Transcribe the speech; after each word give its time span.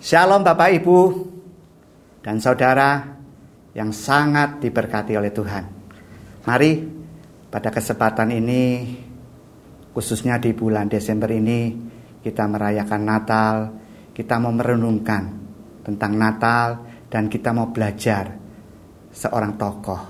Shalom 0.00 0.40
Bapak 0.40 0.80
Ibu 0.80 0.98
dan 2.24 2.40
Saudara 2.40 3.04
yang 3.76 3.92
sangat 3.92 4.56
diberkati 4.56 5.12
oleh 5.12 5.28
Tuhan. 5.28 5.64
Mari 6.48 6.72
pada 7.52 7.68
kesempatan 7.68 8.32
ini 8.32 8.96
khususnya 9.92 10.40
di 10.40 10.56
bulan 10.56 10.88
Desember 10.88 11.28
ini 11.28 11.76
kita 12.24 12.48
merayakan 12.48 13.02
Natal, 13.04 13.54
kita 14.16 14.40
mau 14.40 14.48
merenungkan 14.56 15.36
tentang 15.84 16.16
Natal 16.16 16.80
dan 17.12 17.28
kita 17.28 17.52
mau 17.52 17.68
belajar 17.68 18.32
seorang 19.12 19.60
tokoh 19.60 20.00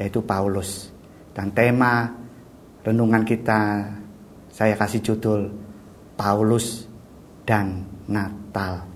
yaitu 0.00 0.24
Paulus. 0.24 0.88
Dan 1.36 1.52
tema 1.52 2.08
renungan 2.80 3.28
kita 3.28 3.92
saya 4.48 4.72
kasih 4.72 5.04
judul 5.04 5.52
Paulus 6.16 6.88
dan 7.44 7.84
Natal. 8.08 8.88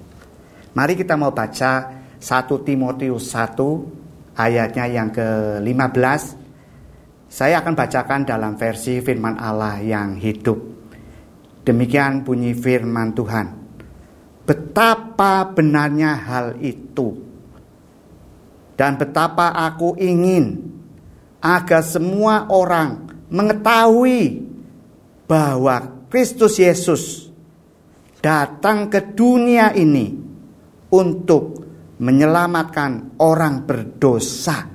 Mari 0.76 0.92
kita 0.92 1.16
mau 1.16 1.32
baca 1.32 2.04
1 2.20 2.20
Timotius 2.60 3.32
1 3.32 4.36
ayatnya 4.36 4.84
yang 4.84 5.08
ke-15. 5.08 6.22
Saya 7.32 7.64
akan 7.64 7.72
bacakan 7.72 8.28
dalam 8.28 8.60
versi 8.60 9.00
firman 9.00 9.40
Allah 9.40 9.80
yang 9.80 10.20
hidup. 10.20 10.60
Demikian 11.64 12.28
bunyi 12.28 12.52
firman 12.52 13.16
Tuhan. 13.16 13.56
Betapa 14.44 15.48
benarnya 15.48 16.12
hal 16.12 16.60
itu. 16.60 17.24
Dan 18.76 19.00
betapa 19.00 19.56
aku 19.56 19.96
ingin 19.96 20.60
agar 21.40 21.80
semua 21.80 22.52
orang 22.52 23.16
mengetahui 23.32 24.44
bahwa 25.24 26.04
Kristus 26.12 26.60
Yesus 26.60 27.32
datang 28.20 28.92
ke 28.92 29.00
dunia 29.16 29.72
ini 29.72 30.25
untuk 30.92 31.66
menyelamatkan 31.96 33.18
orang 33.18 33.64
berdosa. 33.64 34.68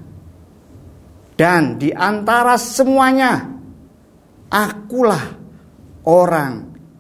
Dan 1.38 1.82
di 1.82 1.90
antara 1.90 2.54
semuanya, 2.58 3.50
akulah 4.52 5.26
orang 6.06 6.54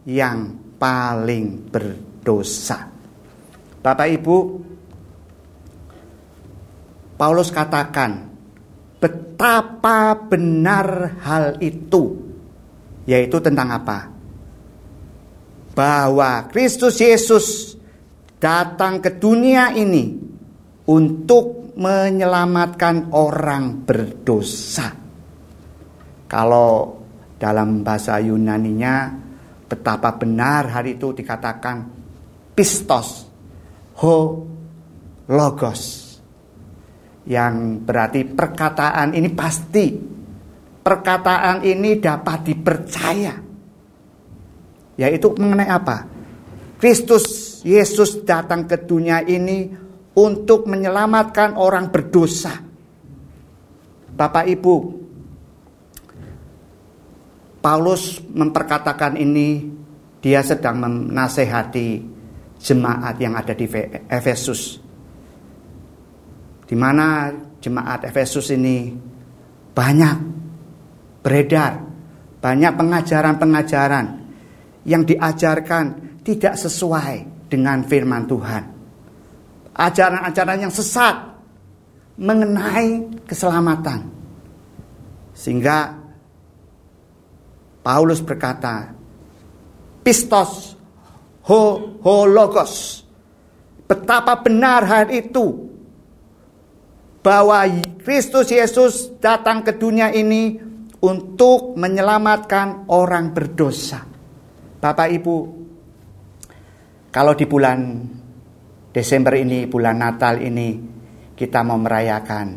yang 0.07 0.57
paling 0.81 1.69
berdosa. 1.69 2.89
Bapak 3.81 4.07
Ibu, 4.17 4.37
Paulus 7.17 7.53
katakan 7.53 8.33
betapa 8.97 10.17
benar 10.25 11.21
hal 11.21 11.61
itu, 11.61 12.17
yaitu 13.05 13.37
tentang 13.41 13.69
apa? 13.77 14.09
Bahwa 15.77 16.49
Kristus 16.49 16.97
Yesus 16.97 17.70
datang 18.42 18.97
ke 18.97 19.22
dunia 19.22 19.70
ini 19.78 20.17
untuk 20.89 21.78
menyelamatkan 21.78 23.14
orang 23.14 23.86
berdosa. 23.86 24.89
Kalau 26.25 27.00
dalam 27.38 27.86
bahasa 27.86 28.17
Yunaninya 28.17 29.14
betapa 29.69 30.17
benar 30.17 30.73
hari 30.73 30.97
itu 30.97 31.14
dikatakan 31.14 31.86
pistos 32.58 33.30
ho 34.02 34.17
logos 35.31 36.12
yang 37.30 37.86
berarti 37.86 38.25
perkataan 38.25 39.14
ini 39.14 39.30
pasti. 39.30 39.88
Perkataan 40.81 41.62
ini 41.62 42.02
dapat 42.02 42.39
dipercaya. 42.42 43.38
Yaitu 44.97 45.28
mengenai 45.38 45.69
apa? 45.69 46.09
Kristus 46.81 47.41
Yesus 47.61 48.25
datang 48.25 48.65
ke 48.65 48.81
dunia 48.81 49.21
ini 49.21 49.69
untuk 50.17 50.65
menyelamatkan 50.65 51.55
orang 51.55 51.94
berdosa. 51.94 52.57
Bapak 54.11 54.45
Ibu, 54.49 54.75
Paulus 57.61 58.19
memperkatakan 58.33 59.16
ini 59.16 59.69
dia 60.19 60.41
sedang 60.41 60.81
menasehati 60.81 61.89
jemaat 62.57 63.16
yang 63.21 63.38
ada 63.38 63.53
di 63.53 63.66
Efesus. 64.09 64.81
Di 66.66 66.75
mana 66.77 67.29
jemaat 67.61 68.09
Efesus 68.09 68.50
ini 68.51 68.89
banyak 69.71 70.17
beredar, 71.21 71.73
banyak 72.41 72.73
pengajaran-pengajaran 72.73 74.05
yang 74.89 75.05
diajarkan 75.05 76.17
tidak 76.25 76.57
sesuai 76.57 77.31
dengan 77.51 77.84
firman 77.84 78.23
Tuhan. 78.31 78.63
Ajaran-ajaran 79.75 80.63
yang 80.63 80.72
sesat 80.72 81.35
mengenai 82.16 83.19
keselamatan. 83.28 84.07
Sehingga 85.35 86.00
Paulus 87.84 88.23
berkata, 88.23 88.95
Pistos 90.01 90.79
ho, 91.45 91.62
ho 92.00 92.16
logos. 92.23 93.03
Betapa 93.85 94.39
benar 94.39 94.88
hal 94.88 95.12
itu. 95.12 95.68
Bahwa 97.22 97.69
Kristus 98.01 98.50
Yesus 98.50 99.13
datang 99.22 99.62
ke 99.62 99.78
dunia 99.78 100.09
ini 100.09 100.57
untuk 101.01 101.78
menyelamatkan 101.78 102.89
orang 102.89 103.29
berdosa. 103.29 104.01
Bapak 104.81 105.09
Ibu, 105.22 105.35
kalau 107.11 107.35
di 107.35 107.44
bulan 107.44 108.07
Desember 108.95 109.35
ini, 109.35 109.67
bulan 109.67 109.99
Natal 109.99 110.39
ini, 110.39 110.79
kita 111.35 111.59
mau 111.59 111.75
merayakan 111.75 112.47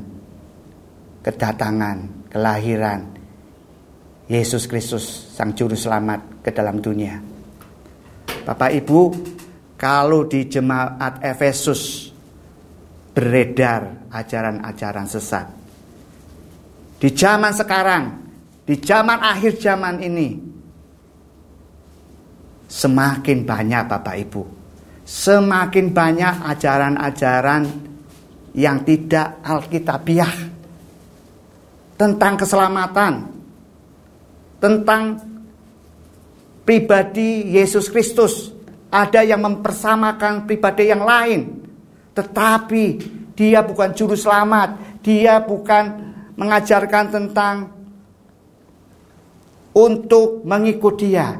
kedatangan, 1.26 2.30
kelahiran 2.30 3.00
Yesus 4.30 4.70
Kristus, 4.70 5.34
Sang 5.34 5.58
Juru 5.58 5.74
Selamat 5.74 6.38
ke 6.38 6.54
dalam 6.54 6.78
dunia. 6.78 7.18
Bapak 8.46 8.70
Ibu, 8.78 9.00
kalau 9.74 10.30
di 10.30 10.46
jemaat 10.46 11.18
Efesus 11.18 12.14
beredar 13.10 14.06
ajaran-ajaran 14.10 15.06
sesat. 15.10 15.46
Di 16.98 17.10
zaman 17.10 17.50
sekarang, 17.50 18.04
di 18.62 18.78
zaman 18.78 19.18
akhir 19.18 19.58
zaman 19.58 19.98
ini, 19.98 20.53
semakin 22.68 23.44
banyak 23.44 23.82
Bapak 23.86 24.16
Ibu. 24.28 24.42
Semakin 25.04 25.92
banyak 25.92 26.34
ajaran-ajaran 26.48 27.62
yang 28.56 28.80
tidak 28.86 29.44
alkitabiah. 29.44 30.34
Tentang 31.94 32.34
keselamatan, 32.34 33.14
tentang 34.58 35.02
pribadi 36.66 37.54
Yesus 37.54 37.86
Kristus. 37.92 38.50
Ada 38.94 39.26
yang 39.26 39.42
mempersamakan 39.42 40.46
pribadi 40.46 40.86
yang 40.86 41.02
lain, 41.02 41.66
tetapi 42.14 42.84
dia 43.34 43.58
bukan 43.66 43.90
juru 43.90 44.14
selamat, 44.14 45.02
dia 45.02 45.42
bukan 45.42 46.14
mengajarkan 46.38 47.04
tentang 47.10 47.74
untuk 49.74 50.46
mengikut 50.46 50.94
dia, 50.94 51.34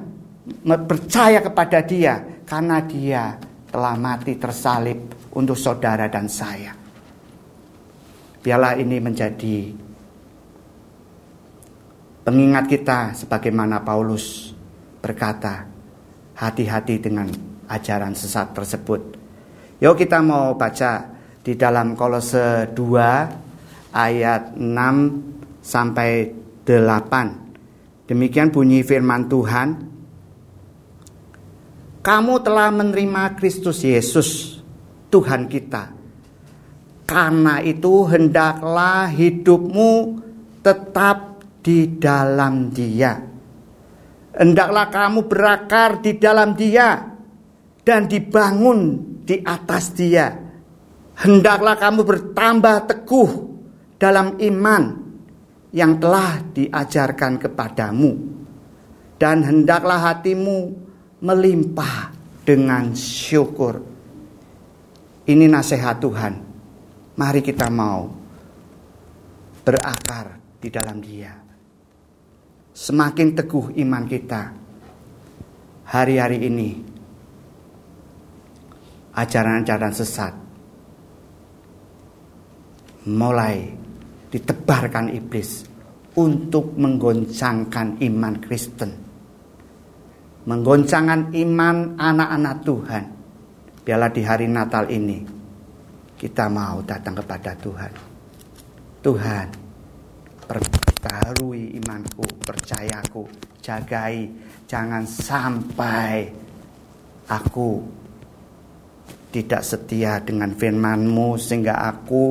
percaya 0.85 1.41
kepada 1.41 1.81
dia 1.81 2.21
karena 2.45 2.85
dia 2.85 3.37
telah 3.73 3.97
mati 3.97 4.37
tersalib 4.37 5.33
untuk 5.33 5.57
saudara 5.57 6.07
dan 6.07 6.29
saya. 6.29 6.77
Biarlah 8.45 8.77
ini 8.77 9.01
menjadi 9.01 9.73
pengingat 12.29 12.69
kita 12.69 13.17
sebagaimana 13.17 13.81
Paulus 13.81 14.53
berkata, 15.01 15.65
hati-hati 16.37 17.01
dengan 17.01 17.29
ajaran 17.69 18.13
sesat 18.13 18.53
tersebut. 18.53 19.01
Yuk 19.81 19.97
kita 19.97 20.21
mau 20.21 20.55
baca 20.55 21.09
di 21.41 21.57
dalam 21.57 21.97
Kolose 21.97 22.69
2 22.73 23.97
ayat 23.97 24.57
6 24.57 25.65
sampai 25.65 26.11
8. 26.69 28.09
Demikian 28.09 28.53
bunyi 28.53 28.85
firman 28.85 29.29
Tuhan 29.29 29.94
kamu 32.05 32.45
telah 32.45 32.69
menerima 32.69 33.33
Kristus 33.41 33.81
Yesus, 33.81 34.61
Tuhan 35.09 35.49
kita. 35.49 35.97
Karena 37.09 37.65
itu 37.65 38.05
hendaklah 38.05 39.09
hidupmu 39.09 40.21
tetap 40.61 41.41
di 41.65 41.97
dalam 41.97 42.69
Dia. 42.69 43.17
Hendaklah 44.37 44.93
kamu 44.93 45.25
berakar 45.25 46.05
di 46.05 46.21
dalam 46.21 46.53
Dia 46.53 47.09
dan 47.81 48.05
dibangun 48.05 48.81
di 49.25 49.41
atas 49.41 49.97
Dia. 49.97 50.29
Hendaklah 51.25 51.81
kamu 51.81 52.05
bertambah 52.05 52.77
teguh 52.85 53.31
dalam 53.97 54.37
iman 54.45 54.85
yang 55.73 55.97
telah 55.97 56.43
diajarkan 56.53 57.41
kepadamu, 57.41 58.13
dan 59.17 59.41
hendaklah 59.41 60.13
hatimu 60.13 60.84
melimpah 61.25 62.13
dengan 62.45 62.93
syukur. 62.93 63.81
Ini 65.25 65.49
nasihat 65.49 65.97
Tuhan. 65.97 66.35
Mari 67.17 67.41
kita 67.41 67.73
mau 67.73 68.13
berakar 69.65 70.37
di 70.61 70.69
dalam 70.69 71.01
Dia. 71.01 71.33
Semakin 72.75 73.29
teguh 73.33 73.73
iman 73.81 74.05
kita 74.05 74.43
hari-hari 75.89 76.45
ini. 76.45 76.71
Ajaran-ajaran 79.15 79.95
sesat 79.95 80.35
mulai 83.07 83.71
ditebarkan 84.29 85.15
iblis 85.15 85.63
untuk 86.19 86.75
menggoncangkan 86.75 88.03
iman 88.03 88.35
Kristen. 88.43 89.04
Menggoncangkan 90.45 91.33
iman 91.33 91.97
anak-anak 91.97 92.57
Tuhan. 92.69 93.05
Biarlah 93.81 94.13
di 94.13 94.23
hari 94.25 94.45
Natal 94.45 94.93
ini 94.93 95.25
kita 96.21 96.53
mau 96.53 96.85
datang 96.85 97.17
kepada 97.17 97.57
Tuhan. 97.57 97.93
Tuhan, 99.05 99.47
perbarui 100.45 101.77
imanku, 101.81 102.25
percayaku, 102.45 103.25
jagai, 103.61 104.29
jangan 104.69 105.05
sampai 105.05 106.29
aku 107.29 107.85
tidak 109.33 109.65
setia 109.65 110.21
dengan 110.21 110.53
firmanmu 110.53 111.41
sehingga 111.41 111.89
aku 111.89 112.25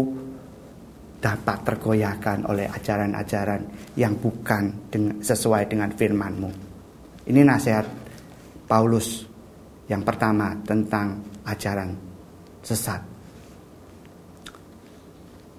dapat 1.18 1.58
tergoyahkan 1.66 2.46
oleh 2.46 2.70
ajaran-ajaran 2.70 3.94
yang 3.98 4.18
bukan 4.18 4.90
sesuai 5.22 5.70
dengan 5.70 5.90
firmanmu. 5.94 6.50
Ini 7.24 7.42
nasihat 7.46 8.03
Paulus 8.66 9.28
yang 9.88 10.02
pertama 10.02 10.56
tentang 10.64 11.20
ajaran 11.44 11.96
sesat. 12.64 13.02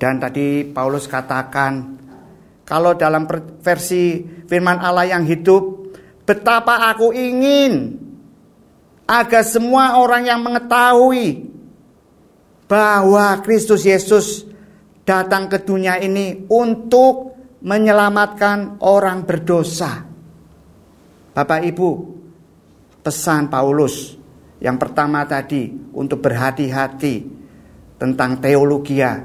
Dan 0.00 0.18
tadi 0.18 0.66
Paulus 0.68 1.06
katakan 1.06 1.96
kalau 2.64 2.96
dalam 2.96 3.28
versi 3.60 4.24
firman 4.48 4.80
Allah 4.80 5.08
yang 5.08 5.24
hidup 5.24 5.94
betapa 6.24 6.92
aku 6.92 7.12
ingin 7.12 8.00
agar 9.04 9.44
semua 9.44 10.00
orang 10.00 10.24
yang 10.24 10.40
mengetahui 10.40 11.52
bahwa 12.64 13.36
Kristus 13.44 13.84
Yesus 13.84 14.48
datang 15.04 15.52
ke 15.52 15.60
dunia 15.60 16.00
ini 16.00 16.48
untuk 16.48 17.36
menyelamatkan 17.60 18.80
orang 18.80 19.24
berdosa. 19.28 20.04
Bapak 21.36 21.60
Ibu, 21.64 21.90
pesan 23.04 23.52
Paulus 23.52 24.16
yang 24.64 24.80
pertama 24.80 25.28
tadi 25.28 25.68
untuk 25.92 26.24
berhati-hati 26.24 27.14
tentang 28.00 28.40
teologia 28.40 29.20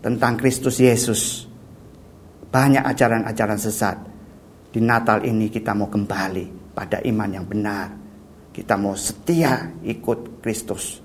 tentang 0.00 0.34
Kristus 0.40 0.80
Yesus. 0.80 1.46
Banyak 2.50 2.82
ajaran-ajaran 2.82 3.60
sesat. 3.60 3.96
Di 4.70 4.80
Natal 4.82 5.22
ini 5.22 5.46
kita 5.46 5.76
mau 5.76 5.86
kembali 5.86 6.74
pada 6.74 6.98
iman 7.04 7.30
yang 7.30 7.46
benar. 7.46 7.94
Kita 8.50 8.74
mau 8.74 8.98
setia 8.98 9.70
ikut 9.86 10.42
Kristus. 10.42 10.98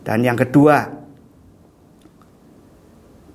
Dan 0.00 0.24
yang 0.24 0.38
kedua, 0.40 0.88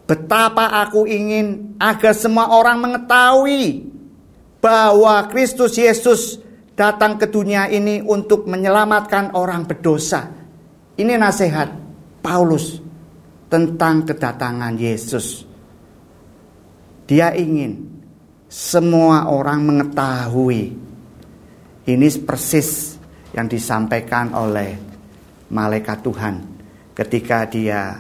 betapa 0.10 0.82
aku 0.82 1.06
ingin 1.06 1.78
agar 1.78 2.18
semua 2.18 2.50
orang 2.50 2.82
mengetahui 2.82 3.94
bahwa 4.58 5.22
Kristus 5.30 5.78
Yesus 5.78 6.42
datang 6.76 7.16
ke 7.16 7.32
dunia 7.32 7.72
ini 7.72 8.04
untuk 8.04 8.46
menyelamatkan 8.46 9.34
orang 9.34 9.64
berdosa. 9.64 10.28
Ini 10.96 11.16
nasihat 11.16 11.72
Paulus 12.20 12.80
tentang 13.48 14.04
kedatangan 14.04 14.76
Yesus. 14.76 15.48
Dia 17.08 17.32
ingin 17.32 17.96
semua 18.52 19.32
orang 19.32 19.64
mengetahui 19.64 20.62
ini 21.86 22.08
persis 22.24 22.98
yang 23.36 23.46
disampaikan 23.46 24.34
oleh 24.34 24.74
malaikat 25.52 25.98
Tuhan 26.02 26.36
ketika 26.96 27.46
dia 27.46 28.00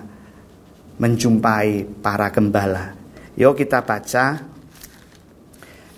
menjumpai 0.95 2.01
para 2.01 2.31
gembala. 2.31 2.95
Yuk 3.35 3.59
kita 3.59 3.83
baca 3.83 4.39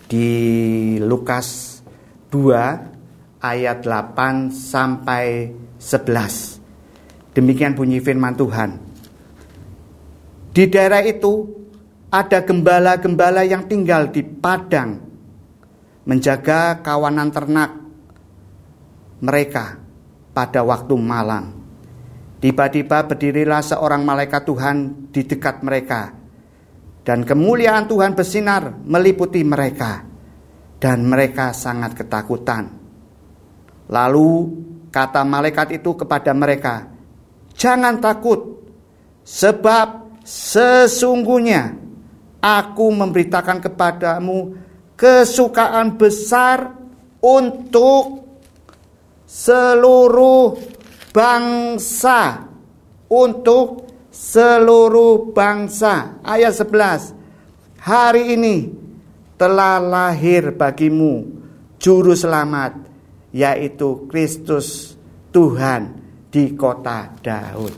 di 0.09 0.27
Lukas 0.97 1.76
2 2.27 3.39
ayat 3.39 3.77
8 3.85 4.51
sampai 4.51 5.53
11. 5.79 7.37
Demikian 7.37 7.77
bunyi 7.77 8.01
firman 8.01 8.33
Tuhan. 8.33 8.81
Di 10.51 10.65
daerah 10.67 11.05
itu 11.05 11.45
ada 12.09 12.41
gembala-gembala 12.41 13.45
yang 13.45 13.69
tinggal 13.69 14.09
di 14.09 14.25
padang 14.25 14.97
menjaga 16.07 16.81
kawanan 16.81 17.29
ternak 17.29 17.77
mereka 19.21 19.77
pada 20.33 20.65
waktu 20.65 20.95
malam. 20.97 21.53
Tiba-tiba 22.41 23.05
berdirilah 23.05 23.61
seorang 23.61 24.01
malaikat 24.05 24.45
Tuhan 24.45 24.77
di 25.13 25.21
dekat 25.25 25.61
mereka 25.61 26.13
dan 27.05 27.25
kemuliaan 27.25 27.85
Tuhan 27.85 28.13
bersinar 28.13 28.81
meliputi 28.85 29.41
mereka 29.41 30.06
dan 30.77 31.05
mereka 31.05 31.53
sangat 31.53 31.97
ketakutan. 31.97 32.69
Lalu 33.89 34.29
kata 34.93 35.25
malaikat 35.25 35.81
itu 35.81 35.97
kepada 35.97 36.31
mereka, 36.37 36.91
"Jangan 37.57 37.97
takut, 37.97 38.61
sebab 39.25 40.19
sesungguhnya 40.21 41.73
aku 42.43 42.85
memberitakan 42.93 43.63
kepadamu 43.63 44.53
kesukaan 44.93 45.97
besar 45.97 46.77
untuk 47.21 48.27
seluruh 49.25 50.57
bangsa." 51.09 52.45
Untuk 53.07 53.87
seluruh 54.11 55.31
bangsa. 55.31 56.19
Ayat 56.19 56.59
11. 56.59 57.15
Hari 57.79 58.35
ini 58.35 58.86
telah 59.37 59.77
lahir 59.77 60.57
bagimu 60.57 61.29
juru 61.77 62.17
selamat 62.17 62.73
yaitu 63.29 64.09
Kristus 64.09 64.97
Tuhan 65.29 65.93
di 66.33 66.57
kota 66.57 67.13
Daud. 67.21 67.73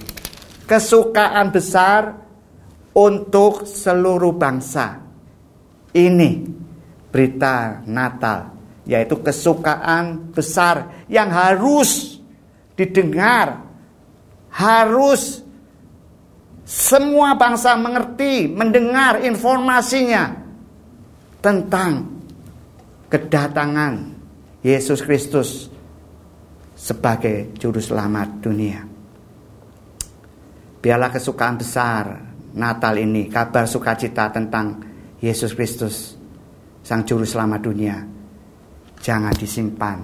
Kesukaan 0.63 1.51
besar 1.51 2.15
untuk 2.95 3.67
seluruh 3.67 4.31
bangsa. 4.39 5.03
Ini 5.91 6.31
berita 7.11 7.83
Natal 7.83 8.55
yaitu 8.87 9.19
kesukaan 9.19 10.31
besar 10.31 11.05
yang 11.11 11.29
harus 11.29 12.17
didengar 12.73 13.67
harus 14.49 15.43
semua 16.63 17.33
bangsa 17.33 17.73
mengerti, 17.75 18.45
mendengar 18.49 19.25
informasinya 19.25 20.48
tentang 21.39 22.19
kedatangan 23.07 23.93
Yesus 24.59 24.99
Kristus 24.99 25.71
sebagai 26.75 27.55
juru 27.55 27.79
selamat 27.79 28.27
dunia. 28.43 28.79
Biarlah 30.79 31.11
kesukaan 31.11 31.59
besar 31.59 32.03
Natal 32.55 32.95
ini, 32.99 33.27
kabar 33.27 33.67
sukacita 33.67 34.31
tentang 34.31 34.79
Yesus 35.19 35.51
Kristus, 35.51 36.15
Sang 36.79 37.03
Juru 37.03 37.27
Selamat 37.27 37.61
dunia, 37.61 37.99
jangan 39.03 39.35
disimpan 39.35 39.99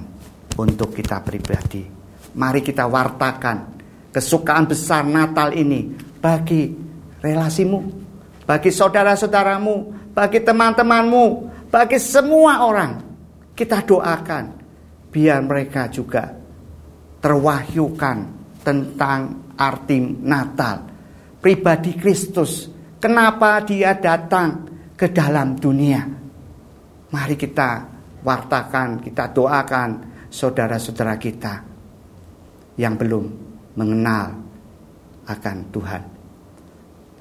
untuk 0.60 0.92
kita 0.92 1.24
pribadi. 1.24 1.88
Mari 2.36 2.60
kita 2.60 2.84
wartakan 2.86 3.80
kesukaan 4.12 4.68
besar 4.68 5.08
Natal 5.08 5.56
ini 5.56 5.96
bagi 6.20 6.76
relasimu, 7.24 7.80
bagi 8.44 8.70
saudara-saudaramu, 8.70 10.05
bagi 10.16 10.40
teman-temanmu, 10.40 11.26
bagi 11.68 12.00
semua 12.00 12.64
orang. 12.64 13.04
Kita 13.52 13.84
doakan 13.84 14.46
biar 15.12 15.40
mereka 15.44 15.92
juga 15.92 16.32
terwahyukan 17.20 18.18
tentang 18.64 19.52
arti 19.60 20.00
Natal. 20.24 20.78
Pribadi 21.40 21.94
Kristus, 22.00 22.72
kenapa 22.98 23.62
dia 23.62 23.94
datang 23.96 24.66
ke 24.96 25.12
dalam 25.12 25.60
dunia. 25.60 26.02
Mari 27.12 27.36
kita 27.38 27.86
wartakan, 28.26 29.04
kita 29.04 29.30
doakan 29.30 29.90
saudara-saudara 30.32 31.16
kita 31.16 31.54
yang 32.76 32.98
belum 32.98 33.24
mengenal 33.78 34.36
akan 35.28 35.58
Tuhan. 35.72 36.02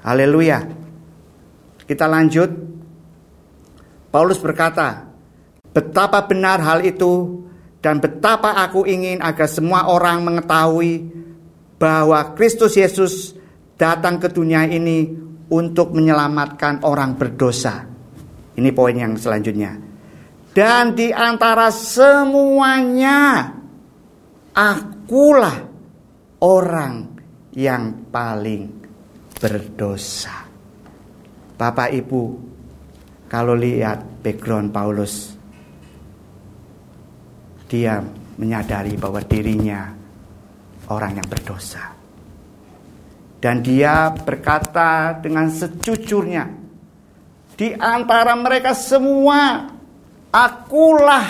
Haleluya. 0.03 0.59
Kita 1.85 2.09
lanjut 2.09 2.64
Paulus 4.15 4.39
berkata, 4.39 5.11
"Betapa 5.75 6.23
benar 6.23 6.63
hal 6.63 6.87
itu 6.87 7.43
dan 7.83 7.99
betapa 7.99 8.63
aku 8.63 8.87
ingin 8.87 9.19
agar 9.19 9.51
semua 9.51 9.91
orang 9.91 10.23
mengetahui 10.23 11.03
bahwa 11.75 12.31
Kristus 12.31 12.79
Yesus 12.79 13.35
datang 13.75 14.23
ke 14.23 14.31
dunia 14.31 14.63
ini 14.63 15.11
untuk 15.51 15.91
menyelamatkan 15.93 16.81
orang 16.87 17.19
berdosa. 17.19 17.85
Ini 18.55 18.71
poin 18.71 18.95
yang 18.95 19.19
selanjutnya. 19.19 19.75
Dan 20.55 20.95
di 20.95 21.11
antara 21.11 21.67
semuanya, 21.67 23.51
akulah 24.55 25.67
orang 26.39 26.95
yang 27.51 28.07
paling 28.07 28.71
berdosa. 29.35 30.47
Bapak 31.59 31.91
Ibu, 31.91 32.54
kalau 33.25 33.57
lihat 33.57 34.21
background 34.21 34.69
Paulus, 34.69 35.33
dia 37.65 37.99
menyadari 38.37 38.93
bahwa 38.95 39.21
dirinya 39.25 39.89
orang 40.93 41.17
yang 41.17 41.27
berdosa. 41.27 41.95
Dan 43.41 43.61
dia 43.61 44.09
berkata 44.13 45.17
dengan 45.21 45.49
sejujurnya, 45.49 46.45
di 47.55 47.71
antara 47.77 48.33
mereka 48.33 48.73
semua, 48.73 49.69
akulah 50.33 51.29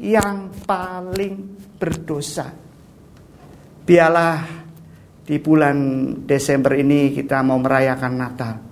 yang 0.00 0.48
paling 0.64 1.34
berdosa. 1.76 2.48
Biarlah 3.84 4.60
di 5.24 5.36
bulan 5.38 5.76
Desember 6.24 6.74
ini 6.74 7.12
kita 7.12 7.44
mau 7.44 7.60
merayakan 7.60 8.14
Natal. 8.16 8.69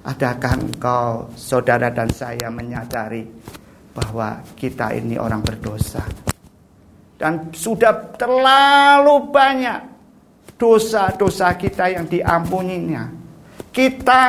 Adakah 0.00 0.52
engkau, 0.56 1.28
saudara 1.36 1.92
dan 1.92 2.08
saya 2.08 2.48
menyadari 2.48 3.28
bahwa 3.92 4.40
kita 4.56 4.96
ini 4.96 5.20
orang 5.20 5.44
berdosa? 5.44 6.00
Dan 7.20 7.52
sudah 7.52 8.16
terlalu 8.16 9.28
banyak 9.28 9.80
dosa-dosa 10.56 11.52
kita 11.60 11.92
yang 11.92 12.08
diampuninya. 12.08 13.12
Kita 13.68 14.22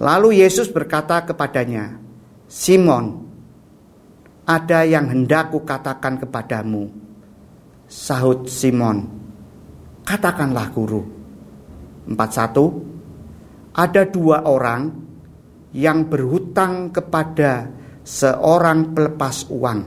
Lalu 0.00 0.40
Yesus 0.40 0.72
berkata 0.72 1.20
kepadanya, 1.28 2.00
Simon, 2.48 3.20
ada 4.48 4.80
yang 4.88 5.12
hendak 5.12 5.52
kukatakan 5.52 6.16
kepadamu. 6.24 6.88
Sahut 7.84 8.48
Simon, 8.48 9.04
katakanlah 10.08 10.72
guru. 10.72 11.04
41. 12.08 13.76
Ada 13.76 14.08
dua 14.08 14.48
orang 14.48 14.88
yang 15.76 16.08
berhutang 16.08 16.90
kepada 16.90 17.68
seorang 18.00 18.96
pelepas 18.96 19.52
uang. 19.52 19.80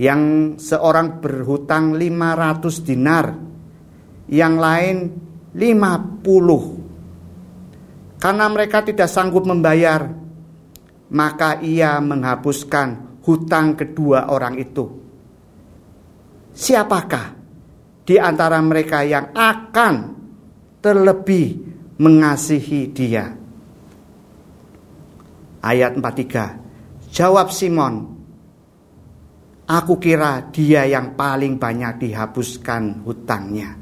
Yang 0.00 0.22
seorang 0.56 1.20
berhutang 1.20 1.92
500 2.00 2.80
dinar, 2.88 3.36
yang 4.32 4.56
lain 4.56 4.96
50. 5.52 6.80
Karena 8.20 8.46
mereka 8.52 8.84
tidak 8.84 9.08
sanggup 9.08 9.48
membayar, 9.48 10.04
maka 11.10 11.56
ia 11.64 11.96
menghapuskan 12.04 13.18
hutang 13.24 13.80
kedua 13.80 14.28
orang 14.28 14.60
itu. 14.60 14.84
Siapakah 16.52 17.26
di 18.04 18.20
antara 18.20 18.60
mereka 18.60 19.00
yang 19.08 19.32
akan 19.32 19.94
terlebih 20.84 21.56
mengasihi 21.96 22.80
dia? 22.92 23.24
Ayat 25.64 25.96
43. 25.96 27.08
Jawab 27.08 27.48
Simon, 27.48 28.20
Aku 29.70 30.02
kira 30.02 30.50
dia 30.50 30.82
yang 30.82 31.14
paling 31.14 31.54
banyak 31.54 32.02
dihapuskan 32.02 33.06
hutangnya. 33.06 33.79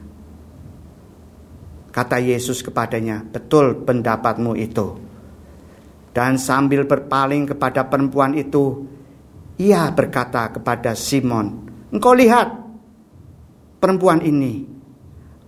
Kata 1.88 2.20
Yesus 2.20 2.60
kepadanya, 2.60 3.24
betul 3.24 3.82
pendapatmu 3.82 4.54
itu. 4.54 5.00
Dan 6.12 6.36
sambil 6.36 6.84
berpaling 6.84 7.48
kepada 7.48 7.86
perempuan 7.88 8.36
itu, 8.36 8.84
ia 9.56 9.88
berkata 9.90 10.52
kepada 10.52 10.92
Simon, 10.92 11.66
"Engkau 11.90 12.12
lihat 12.12 12.68
perempuan 13.82 14.22
ini. 14.22 14.66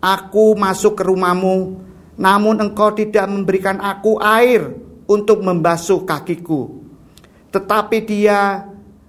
Aku 0.00 0.56
masuk 0.56 0.96
ke 0.96 1.04
rumahmu, 1.04 1.76
namun 2.16 2.56
engkau 2.56 2.96
tidak 2.96 3.28
memberikan 3.28 3.76
aku 3.82 4.16
air 4.16 4.72
untuk 5.10 5.44
membasuh 5.44 6.08
kakiku. 6.08 6.80
Tetapi 7.50 7.98
dia 8.08 8.64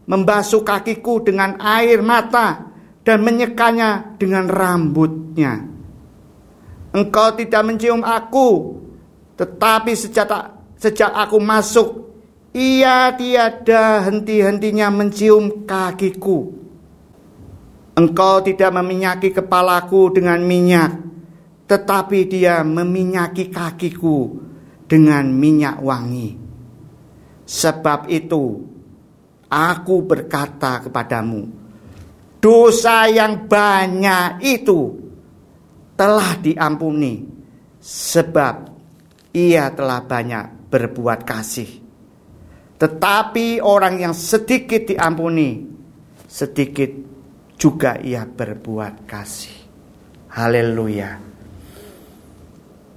membasuh 0.09 0.65
kakiku 0.65 1.23
dengan 1.23 1.55
air 1.61 2.03
mata 2.03 2.67
dan 3.07 3.23
menyekanya 3.23 4.19
dengan 4.19 4.49
rambutnya. 4.51 5.70
Engkau 6.91 7.31
tidak 7.39 7.63
mencium 7.63 8.03
aku, 8.03 8.79
tetapi 9.39 9.95
sejak 9.95 10.27
sejak 10.75 11.07
aku 11.07 11.39
masuk 11.39 12.11
ia 12.51 13.15
tiada 13.15 14.03
henti-hentinya 14.03 14.91
mencium 14.91 15.63
kakiku. 15.63 16.51
Engkau 17.95 18.43
tidak 18.43 18.75
meminyaki 18.75 19.31
kepalaku 19.31 20.11
dengan 20.11 20.43
minyak, 20.43 20.99
tetapi 21.67 22.27
dia 22.27 22.63
meminyaki 22.63 23.47
kakiku 23.47 24.35
dengan 24.83 25.31
minyak 25.31 25.79
wangi. 25.79 26.35
Sebab 27.47 28.11
itu, 28.11 28.63
aku 29.47 29.95
berkata 30.03 30.83
kepadamu, 30.87 31.47
dosa 32.39 33.07
yang 33.11 33.47
banyak 33.47 34.43
itu 34.43 35.10
telah 36.01 36.33
diampuni, 36.41 37.21
sebab 37.77 38.55
ia 39.37 39.69
telah 39.69 40.01
banyak 40.01 40.73
berbuat 40.73 41.21
kasih. 41.21 41.69
Tetapi 42.81 43.61
orang 43.61 44.01
yang 44.01 44.13
sedikit 44.17 44.89
diampuni, 44.89 45.61
sedikit 46.25 46.89
juga 47.53 48.01
ia 48.01 48.25
berbuat 48.25 49.05
kasih. 49.05 49.57
Haleluya. 50.33 51.21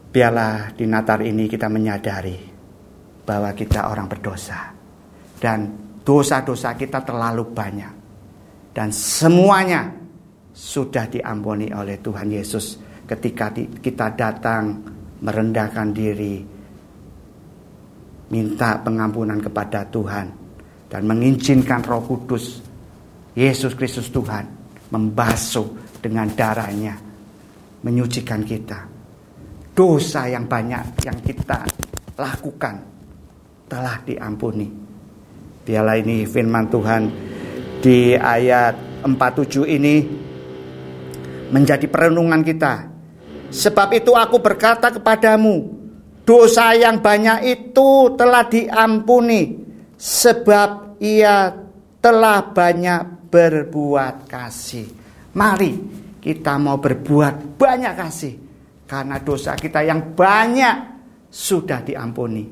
Biarlah 0.08 0.72
di 0.72 0.88
Natal 0.88 1.28
ini 1.28 1.44
kita 1.44 1.68
menyadari 1.68 2.40
bahwa 3.20 3.52
kita 3.52 3.92
orang 3.92 4.08
berdosa. 4.08 4.72
Dan 5.36 5.58
dosa-dosa 6.00 6.72
kita 6.72 7.04
terlalu 7.04 7.52
banyak. 7.52 7.92
Dan 8.72 8.88
semuanya 8.88 9.92
sudah 10.56 11.04
diampuni 11.04 11.68
oleh 11.68 12.00
Tuhan 12.00 12.32
Yesus 12.32 12.83
ketika 13.04 13.52
kita 13.54 14.16
datang 14.16 14.80
merendahkan 15.20 15.88
diri 15.92 16.40
minta 18.32 18.80
pengampunan 18.80 19.38
kepada 19.40 19.84
Tuhan 19.88 20.26
dan 20.88 21.02
mengizinkan 21.04 21.84
Roh 21.84 22.02
Kudus 22.04 22.60
Yesus 23.34 23.74
Kristus 23.74 24.08
Tuhan 24.08 24.46
membasuh 24.88 25.98
dengan 26.00 26.30
darahnya 26.32 26.94
menyucikan 27.84 28.46
kita. 28.46 28.86
Dosa 29.74 30.30
yang 30.30 30.46
banyak 30.46 31.02
yang 31.02 31.18
kita 31.18 31.66
lakukan 32.14 32.74
telah 33.66 33.98
diampuni. 34.06 34.70
Biarlah 35.64 35.96
ini 35.98 36.22
firman 36.28 36.70
Tuhan 36.70 37.02
di 37.82 38.14
ayat 38.14 39.02
47 39.02 39.66
ini 39.66 39.94
menjadi 41.50 41.86
perenungan 41.90 42.40
kita. 42.46 42.93
Sebab 43.54 43.94
itu 43.94 44.18
aku 44.18 44.42
berkata 44.42 44.90
kepadamu, 44.90 45.84
Dosa 46.24 46.72
yang 46.72 47.04
banyak 47.04 47.44
itu 47.44 48.16
telah 48.16 48.48
diampuni 48.48 49.60
sebab 49.92 50.96
ia 50.96 51.52
telah 52.00 52.48
banyak 52.48 53.28
berbuat 53.28 54.24
kasih. 54.24 54.88
Mari 55.36 55.72
kita 56.24 56.56
mau 56.56 56.80
berbuat 56.80 57.60
banyak 57.60 57.92
kasih 57.92 58.34
karena 58.88 59.20
dosa 59.20 59.52
kita 59.52 59.84
yang 59.84 60.16
banyak 60.16 60.76
sudah 61.28 61.84
diampuni. 61.84 62.48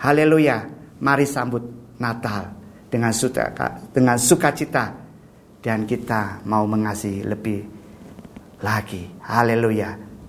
Haleluya. 0.00 0.64
Mari 1.04 1.28
sambut 1.28 1.64
Natal 2.00 2.56
dengan 2.88 3.12
suka 3.12 3.52
dengan 3.92 4.16
sukacita 4.16 4.96
dan 5.60 5.84
kita 5.84 6.40
mau 6.48 6.64
mengasihi 6.64 7.20
lebih 7.20 7.60
lagi. 8.64 9.12
Haleluya. 9.28 10.09